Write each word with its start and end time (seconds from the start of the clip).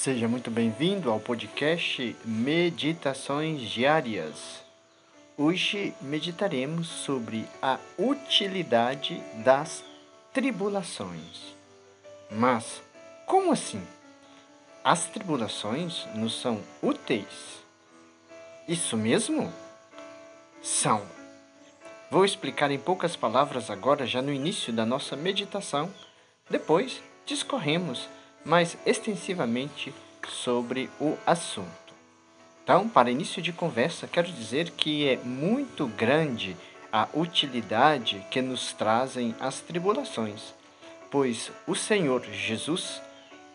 Seja 0.00 0.28
muito 0.28 0.48
bem-vindo 0.48 1.10
ao 1.10 1.18
podcast 1.18 2.16
Meditações 2.24 3.62
Diárias. 3.62 4.62
Hoje 5.36 5.92
meditaremos 6.00 6.86
sobre 6.86 7.44
a 7.60 7.80
utilidade 7.98 9.20
das 9.42 9.82
tribulações. 10.32 11.52
Mas, 12.30 12.80
como 13.26 13.50
assim? 13.50 13.82
As 14.84 15.06
tribulações 15.06 16.06
nos 16.14 16.40
são 16.40 16.62
úteis? 16.80 17.58
Isso 18.68 18.96
mesmo? 18.96 19.52
São. 20.62 21.04
Vou 22.08 22.24
explicar 22.24 22.70
em 22.70 22.78
poucas 22.78 23.16
palavras 23.16 23.68
agora, 23.68 24.06
já 24.06 24.22
no 24.22 24.32
início 24.32 24.72
da 24.72 24.86
nossa 24.86 25.16
meditação. 25.16 25.92
Depois, 26.48 27.02
discorremos 27.26 28.08
mais 28.48 28.78
extensivamente 28.86 29.94
sobre 30.26 30.88
o 30.98 31.16
assunto. 31.26 31.68
Então, 32.64 32.88
para 32.88 33.10
início 33.10 33.42
de 33.42 33.52
conversa, 33.52 34.08
quero 34.08 34.32
dizer 34.32 34.70
que 34.70 35.06
é 35.06 35.16
muito 35.18 35.86
grande 35.86 36.56
a 36.90 37.06
utilidade 37.12 38.24
que 38.30 38.40
nos 38.40 38.72
trazem 38.72 39.34
as 39.38 39.60
tribulações, 39.60 40.54
pois 41.10 41.52
o 41.66 41.74
Senhor 41.74 42.24
Jesus 42.24 43.02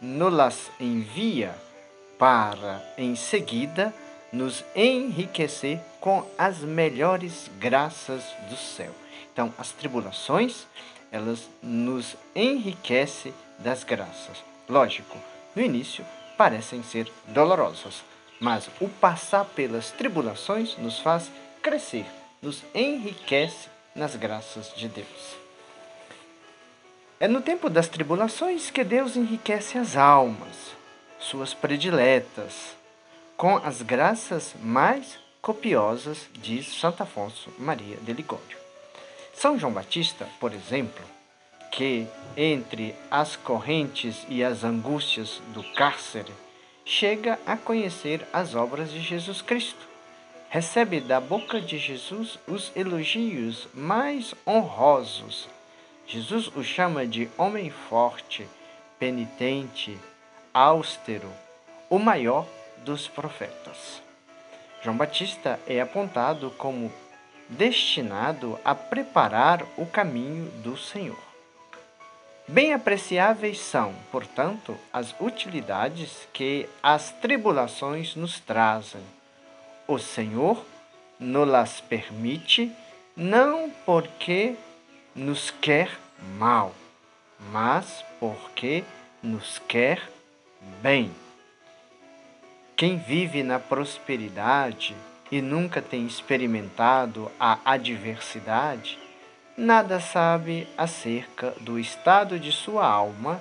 nos 0.00 0.70
envia 0.78 1.54
para, 2.18 2.82
em 2.98 3.16
seguida, 3.16 3.94
nos 4.30 4.62
enriquecer 4.76 5.80
com 6.00 6.26
as 6.36 6.58
melhores 6.58 7.50
graças 7.58 8.24
do 8.50 8.56
céu. 8.56 8.94
Então, 9.32 9.52
as 9.56 9.70
tribulações, 9.72 10.66
elas 11.10 11.48
nos 11.62 12.14
enriquecem 12.34 13.32
das 13.58 13.84
graças. 13.84 14.51
Lógico, 14.68 15.18
no 15.54 15.62
início 15.62 16.04
parecem 16.36 16.82
ser 16.82 17.10
dolorosas, 17.28 18.02
mas 18.40 18.68
o 18.80 18.88
passar 18.88 19.44
pelas 19.44 19.90
tribulações 19.90 20.76
nos 20.78 20.98
faz 20.98 21.30
crescer, 21.62 22.06
nos 22.40 22.62
enriquece 22.74 23.68
nas 23.94 24.16
graças 24.16 24.74
de 24.74 24.88
Deus. 24.88 25.36
É 27.20 27.28
no 27.28 27.40
tempo 27.40 27.70
das 27.70 27.86
tribulações 27.88 28.70
que 28.70 28.82
Deus 28.82 29.16
enriquece 29.16 29.78
as 29.78 29.96
almas, 29.96 30.74
suas 31.20 31.54
prediletas, 31.54 32.76
com 33.36 33.56
as 33.56 33.80
graças 33.80 34.54
mais 34.60 35.18
copiosas, 35.40 36.28
diz 36.32 36.66
Santo 36.66 37.02
Afonso 37.02 37.52
Maria 37.58 37.96
de 37.98 38.12
Ligório. 38.12 38.58
São 39.32 39.58
João 39.58 39.72
Batista, 39.72 40.28
por 40.40 40.52
exemplo, 40.52 41.04
que, 41.72 42.06
entre 42.36 42.94
as 43.10 43.34
correntes 43.34 44.24
e 44.28 44.44
as 44.44 44.62
angústias 44.62 45.42
do 45.54 45.64
cárcere, 45.72 46.32
chega 46.84 47.38
a 47.46 47.56
conhecer 47.56 48.26
as 48.32 48.54
obras 48.54 48.92
de 48.92 49.00
Jesus 49.00 49.40
Cristo. 49.40 49.88
Recebe 50.50 51.00
da 51.00 51.18
boca 51.18 51.60
de 51.60 51.78
Jesus 51.78 52.38
os 52.46 52.70
elogios 52.76 53.66
mais 53.72 54.34
honrosos. 54.46 55.48
Jesus 56.06 56.48
o 56.54 56.62
chama 56.62 57.06
de 57.06 57.30
homem 57.38 57.70
forte, 57.70 58.46
penitente, 58.98 59.98
austero, 60.52 61.32
o 61.88 61.98
maior 61.98 62.46
dos 62.84 63.08
profetas. 63.08 64.02
João 64.82 64.96
Batista 64.96 65.58
é 65.66 65.80
apontado 65.80 66.50
como 66.58 66.92
destinado 67.48 68.58
a 68.62 68.74
preparar 68.74 69.64
o 69.78 69.86
caminho 69.86 70.50
do 70.62 70.76
Senhor. 70.76 71.31
Bem 72.48 72.74
apreciáveis 72.74 73.60
são, 73.60 73.94
portanto, 74.10 74.76
as 74.92 75.14
utilidades 75.20 76.28
que 76.32 76.68
as 76.82 77.12
tribulações 77.12 78.16
nos 78.16 78.40
trazem. 78.40 79.00
O 79.86 79.98
Senhor 79.98 80.64
nos 81.18 81.80
permite 81.80 82.72
não 83.16 83.70
porque 83.86 84.56
nos 85.14 85.50
quer 85.50 85.90
mal, 86.36 86.74
mas 87.52 88.04
porque 88.18 88.82
nos 89.22 89.60
quer 89.68 90.02
bem. 90.82 91.12
Quem 92.76 92.98
vive 92.98 93.44
na 93.44 93.60
prosperidade 93.60 94.96
e 95.30 95.40
nunca 95.40 95.80
tem 95.80 96.06
experimentado 96.06 97.30
a 97.38 97.58
adversidade, 97.64 98.98
nada 99.56 100.00
sabe 100.00 100.66
acerca 100.76 101.50
do 101.60 101.78
estado 101.78 102.38
de 102.38 102.50
sua 102.50 102.86
alma 102.86 103.40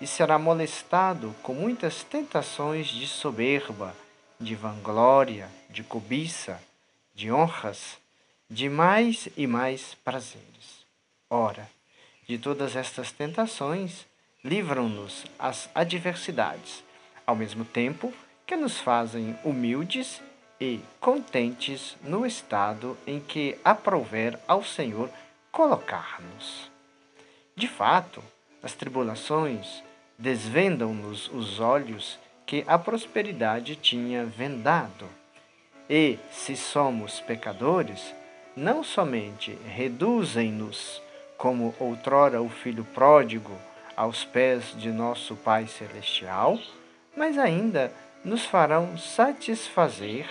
e 0.00 0.06
será 0.06 0.38
molestado 0.38 1.34
com 1.42 1.54
muitas 1.54 2.02
tentações 2.02 2.88
de 2.88 3.06
soberba, 3.06 3.94
de 4.38 4.54
vanglória, 4.54 5.48
de 5.70 5.82
cobiça, 5.82 6.60
de 7.14 7.30
honras, 7.32 7.96
de 8.50 8.68
mais 8.68 9.28
e 9.36 9.46
mais 9.46 9.94
prazeres. 10.04 10.84
Ora, 11.30 11.68
de 12.28 12.36
todas 12.38 12.76
estas 12.76 13.10
tentações, 13.10 14.06
livram-nos 14.44 15.24
as 15.38 15.70
adversidades, 15.74 16.84
ao 17.26 17.34
mesmo 17.34 17.64
tempo 17.64 18.12
que 18.46 18.56
nos 18.56 18.78
fazem 18.78 19.36
humildes 19.42 20.20
e 20.60 20.80
contentes 21.00 21.96
no 22.02 22.24
estado 22.24 22.96
em 23.06 23.20
que 23.20 23.58
aprouver 23.64 24.38
ao 24.46 24.62
Senhor 24.62 25.10
colocar-nos. 25.56 26.70
De 27.54 27.66
fato, 27.66 28.22
as 28.62 28.74
tribulações 28.74 29.82
desvendam-nos 30.18 31.28
os 31.32 31.60
olhos 31.60 32.18
que 32.44 32.62
a 32.68 32.78
prosperidade 32.78 33.74
tinha 33.74 34.26
vendado. 34.26 35.08
E, 35.88 36.18
se 36.30 36.54
somos 36.58 37.20
pecadores, 37.20 38.14
não 38.54 38.84
somente 38.84 39.56
reduzem-nos, 39.66 41.00
como 41.38 41.74
outrora 41.80 42.42
o 42.42 42.50
filho 42.50 42.84
pródigo, 42.84 43.56
aos 43.96 44.26
pés 44.26 44.74
de 44.76 44.90
nosso 44.90 45.36
Pai 45.36 45.66
Celestial, 45.66 46.58
mas 47.16 47.38
ainda 47.38 47.90
nos 48.22 48.44
farão 48.44 48.98
satisfazer 48.98 50.28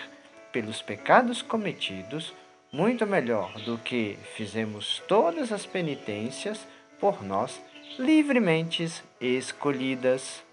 pelos 0.52 0.84
pecados 0.84 1.42
cometidos 1.42 2.32
muito 2.76 3.08
melhor 3.08 3.54
do 3.62 3.78
que 3.78 4.20
fizemos 4.36 5.02
todas 5.08 5.54
as 5.54 5.66
penitências 5.66 6.68
por 7.00 7.24
nós 7.24 7.62
livremente 7.98 9.02
escolhidas. 9.22 10.44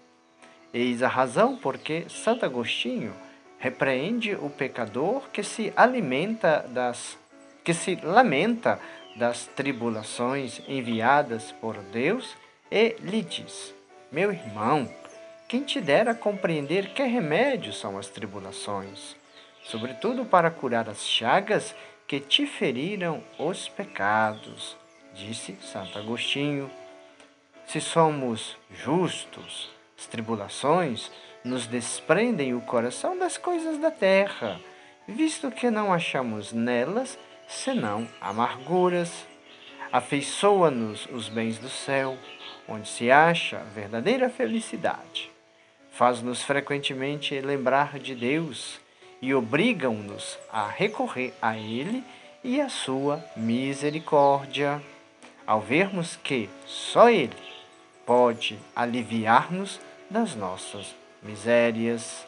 Eis 0.73 1.03
a 1.03 1.09
razão 1.09 1.57
porque 1.57 2.05
Santo 2.07 2.45
Agostinho 2.45 3.13
repreende 3.59 4.35
o 4.35 4.49
pecador 4.49 5.27
que 5.33 5.43
se 5.43 5.73
alimenta 5.75 6.65
das 6.69 7.17
que 7.61 7.73
se 7.73 7.95
lamenta 8.01 8.79
das 9.17 9.45
tribulações 9.47 10.61
enviadas 10.65 11.51
por 11.51 11.75
Deus 11.91 12.37
e 12.71 12.95
lhe 13.01 13.21
diz: 13.21 13.75
Meu 14.09 14.31
irmão, 14.31 14.89
quem 15.45 15.61
te 15.61 15.81
dera 15.81 16.15
compreender 16.15 16.93
que 16.93 17.03
remédios 17.03 17.77
são 17.77 17.97
as 17.97 18.07
tribulações, 18.07 19.13
sobretudo 19.65 20.23
para 20.23 20.49
curar 20.49 20.87
as 20.89 21.05
chagas 21.05 21.75
que 22.07 22.19
te 22.19 22.45
feriram 22.45 23.23
os 23.39 23.67
pecados, 23.69 24.77
disse 25.13 25.57
Santo 25.61 25.97
Agostinho. 25.97 26.69
Se 27.65 27.79
somos 27.79 28.57
justos, 28.71 29.71
as 29.97 30.05
tribulações 30.05 31.11
nos 31.43 31.65
desprendem 31.67 32.53
o 32.53 32.61
coração 32.61 33.17
das 33.17 33.37
coisas 33.37 33.77
da 33.77 33.91
terra, 33.91 34.59
visto 35.07 35.51
que 35.51 35.69
não 35.69 35.93
achamos 35.93 36.51
nelas 36.51 37.17
senão 37.47 38.07
amarguras. 38.19 39.25
Afeiçoa-nos 39.91 41.05
os 41.07 41.29
bens 41.29 41.57
do 41.59 41.69
céu, 41.69 42.17
onde 42.67 42.87
se 42.87 43.11
acha 43.11 43.59
verdadeira 43.75 44.29
felicidade. 44.29 45.31
Faz-nos 45.91 46.41
frequentemente 46.41 47.39
lembrar 47.39 47.99
de 47.99 48.15
Deus 48.15 48.81
e 49.23 49.33
obrigam-nos 49.33 50.37
a 50.51 50.67
recorrer 50.67 51.33
a 51.41 51.57
Ele 51.57 52.03
e 52.43 52.59
a 52.59 52.67
sua 52.67 53.23
misericórdia, 53.37 54.83
ao 55.47 55.61
vermos 55.61 56.17
que 56.17 56.49
só 56.65 57.09
Ele 57.09 57.31
pode 58.05 58.59
aliviar-nos 58.75 59.79
das 60.09 60.35
nossas 60.35 60.93
misérias. 61.23 62.27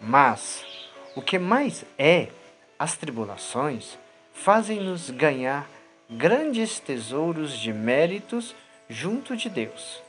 Mas 0.00 0.64
o 1.16 1.20
que 1.20 1.36
mais 1.36 1.84
é, 1.98 2.28
as 2.78 2.96
tribulações 2.96 3.98
fazem-nos 4.32 5.10
ganhar 5.10 5.68
grandes 6.08 6.78
tesouros 6.78 7.58
de 7.58 7.72
méritos 7.72 8.54
junto 8.88 9.36
de 9.36 9.50
Deus, 9.50 10.00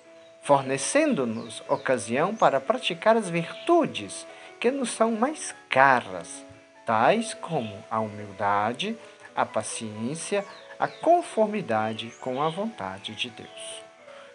fornecendo-nos 0.43 1.63
ocasião 1.67 2.35
para 2.35 2.61
praticar 2.61 3.17
as 3.17 3.27
virtudes 3.27 4.27
que 4.59 4.71
nos 4.71 4.91
são 4.91 5.11
mais 5.11 5.55
caras, 5.69 6.45
tais 6.85 7.33
como 7.33 7.83
a 7.89 7.99
humildade, 7.99 8.97
a 9.35 9.45
paciência, 9.45 10.45
a 10.79 10.87
conformidade 10.87 12.13
com 12.21 12.41
a 12.41 12.49
vontade 12.49 13.15
de 13.15 13.29
Deus. 13.29 13.83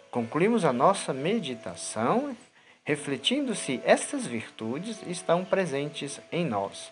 Concluímos 0.09 0.65
a 0.65 0.73
nossa 0.73 1.13
meditação 1.13 2.35
refletindo-se 2.83 3.81
estas 3.85 4.25
virtudes, 4.25 5.01
estão 5.07 5.45
presentes 5.45 6.19
em 6.31 6.45
nós. 6.45 6.91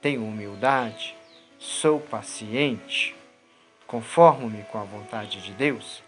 Tenho 0.00 0.24
humildade, 0.24 1.16
sou 1.58 2.00
paciente, 2.00 3.14
conformo-me 3.86 4.62
com 4.64 4.78
a 4.78 4.84
vontade 4.84 5.40
de 5.42 5.52
Deus. 5.52 6.02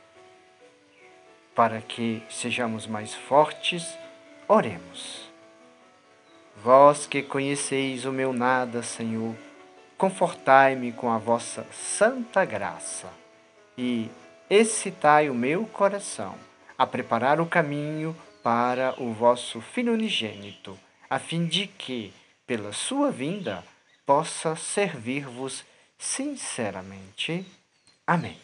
Para 1.55 1.81
que 1.81 2.23
sejamos 2.31 2.87
mais 2.87 3.15
fortes, 3.15 3.97
oremos. 4.49 5.22
Vós 6.57 7.07
que 7.07 7.23
conheceis 7.23 8.05
o 8.05 8.13
meu 8.13 8.33
nada, 8.33 8.83
Senhor, 8.83 9.35
confortai-me 9.97 10.93
com 10.93 11.11
a 11.11 11.19
vossa 11.19 11.67
santa 11.73 12.45
graça 12.45 13.09
e 13.77 14.11
excitai 14.51 15.31
o 15.31 15.35
meu 15.35 15.67
coração 15.67 16.35
a 16.77 16.87
preparar 16.87 17.41
o 17.41 17.47
caminho 17.47 18.17
para 18.43 18.95
o 19.01 19.13
vosso 19.13 19.61
Filho 19.61 19.93
unigênito, 19.93 20.79
a 21.09 21.19
fim 21.19 21.47
de 21.47 21.67
que, 21.67 22.13
pela 22.47 22.73
sua 22.73 23.11
vinda, 23.11 23.65
possa 24.05 24.57
servir-vos 24.57 25.65
sinceramente. 25.99 27.47
Amém. 28.07 28.37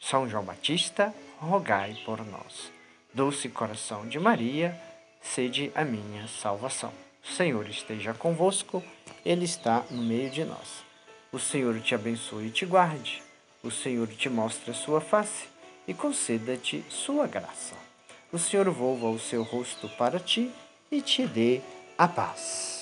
São 0.00 0.28
João 0.28 0.44
Batista, 0.44 1.14
rogai 1.38 1.96
por 2.04 2.24
nós. 2.24 2.70
Doce 3.12 3.48
coração 3.48 4.06
de 4.06 4.18
Maria, 4.18 4.78
sede 5.20 5.72
a 5.74 5.84
minha 5.84 6.28
salvação. 6.28 6.92
O 7.22 7.26
Senhor 7.26 7.68
esteja 7.68 8.14
convosco, 8.14 8.82
Ele 9.24 9.44
está 9.44 9.84
no 9.90 10.02
meio 10.02 10.30
de 10.30 10.44
nós. 10.44 10.84
O 11.32 11.38
Senhor 11.38 11.78
te 11.80 11.94
abençoe 11.94 12.46
e 12.46 12.50
te 12.50 12.64
guarde. 12.64 13.22
O 13.62 13.70
Senhor 13.70 14.08
te 14.08 14.28
mostre 14.28 14.70
a 14.70 14.74
sua 14.74 15.00
face 15.00 15.46
e 15.86 15.92
conceda-te 15.92 16.84
sua 16.88 17.26
graça. 17.26 17.74
O 18.32 18.38
Senhor 18.38 18.68
volva 18.70 19.08
o 19.08 19.18
seu 19.18 19.42
rosto 19.42 19.88
para 19.90 20.20
ti 20.20 20.50
e 20.90 21.00
te 21.00 21.26
dê 21.26 21.60
a 21.96 22.06
paz. 22.06 22.77